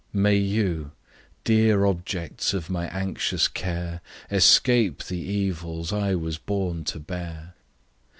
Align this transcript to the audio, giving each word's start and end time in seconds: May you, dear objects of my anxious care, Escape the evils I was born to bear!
May 0.13 0.37
you, 0.37 0.93
dear 1.43 1.85
objects 1.85 2.55
of 2.55 2.71
my 2.71 2.87
anxious 2.87 3.47
care, 3.47 4.01
Escape 4.31 5.03
the 5.03 5.19
evils 5.19 5.93
I 5.93 6.15
was 6.15 6.39
born 6.39 6.85
to 6.85 6.99
bear! 6.99 7.53